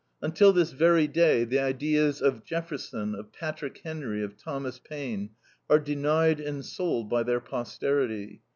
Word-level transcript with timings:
Until 0.19 0.51
this 0.51 0.71
very 0.71 1.05
day 1.05 1.43
the 1.43 1.59
ideas 1.59 2.23
of 2.23 2.43
Jefferson, 2.43 3.13
of 3.13 3.31
Patrick 3.31 3.81
Henry, 3.83 4.23
of 4.23 4.35
Thomas 4.35 4.79
Paine, 4.79 5.29
are 5.69 5.77
denied 5.77 6.39
and 6.39 6.65
sold 6.65 7.07
by 7.07 7.21
their 7.21 7.39
posterity. 7.39 8.41